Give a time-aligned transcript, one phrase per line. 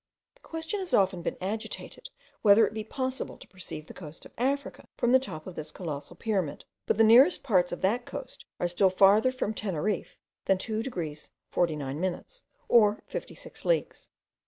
[0.33, 2.09] The question has often been agitated,
[2.41, 5.69] whether it be possible to perceive the coast of Africa from the top of this
[5.69, 10.57] colossal pyramid; but the nearest parts of that coast are still farther from Teneriffe than
[10.57, 14.09] 2 degrees 49 minutes, or 56 leagues.